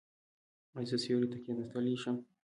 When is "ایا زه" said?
0.75-0.97